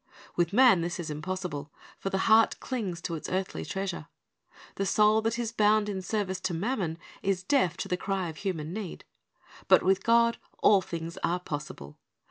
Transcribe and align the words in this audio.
With 0.35 0.51
man 0.51 0.81
this 0.81 0.99
is 0.99 1.11
impossible, 1.11 1.71
for 1.99 2.09
the 2.09 2.17
heart 2.25 2.59
clings 2.59 3.03
to 3.03 3.13
its 3.13 3.29
earthly 3.29 3.63
treasure. 3.63 4.07
The 4.73 4.85
soul 4.87 5.21
that 5.21 5.37
is 5.37 5.51
bound 5.51 5.87
in 5.87 6.01
service 6.01 6.39
to 6.39 6.55
mammon 6.55 6.97
is 7.21 7.43
deaf 7.43 7.77
to 7.77 7.87
the 7.87 7.97
cry 7.97 8.27
of 8.27 8.37
human 8.37 8.73
need. 8.73 9.05
But 9.67 9.83
with 9.83 10.01
God 10.03 10.39
all 10.57 10.81
things 10.81 11.19
are 11.23 11.39
possible. 11.39 11.99